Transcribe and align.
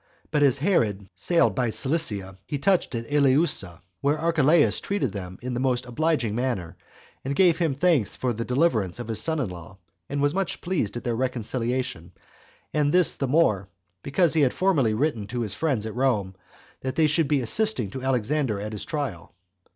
But 0.31 0.41
as 0.41 0.57
Herod 0.57 1.07
sailed 1.13 1.53
by 1.53 1.69
Cilicia, 1.69 2.35
he 2.47 2.57
touched 2.57 2.95
at 2.95 3.05
Eleusa, 3.11 3.67
38 3.67 3.79
where 4.01 4.17
Archelaus 4.17 4.79
treated 4.81 5.11
them 5.11 5.37
in 5.43 5.53
the 5.53 5.59
most 5.59 5.85
obliging 5.85 6.33
manner, 6.33 6.75
and 7.23 7.35
gave 7.35 7.59
him 7.59 7.75
thanks 7.75 8.15
for 8.15 8.33
the 8.33 8.43
deliverance 8.43 8.97
of 8.97 9.07
his 9.09 9.21
son 9.21 9.39
in 9.39 9.49
law, 9.49 9.77
and 10.09 10.19
was 10.19 10.33
much 10.33 10.59
pleased 10.59 10.97
at 10.97 11.03
their 11.03 11.15
reconciliation; 11.15 12.13
and 12.73 12.91
this 12.91 13.13
the 13.13 13.27
more, 13.27 13.69
because 14.01 14.33
he 14.33 14.41
had 14.41 14.55
formerly 14.55 14.95
written 14.95 15.27
to 15.27 15.41
his 15.41 15.53
friends 15.53 15.85
at 15.85 15.93
Rome 15.95 16.33
that 16.79 16.95
they 16.95 17.05
should 17.05 17.27
be 17.27 17.41
assisting 17.41 17.91
to 17.91 18.01
Alexander 18.01 18.59
at 18.59 18.71
his 18.71 18.85
trial. 18.85 19.35